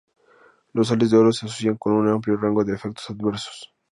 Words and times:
Las 0.73 0.87
sales 0.87 1.11
de 1.11 1.17
oro 1.17 1.31
se 1.31 1.45
asocian 1.45 1.77
con 1.77 1.93
un 1.93 2.07
amplio 2.09 2.35
rango 2.35 2.63
de 2.65 2.73
efectos 2.73 3.07
adversos. 3.11 3.71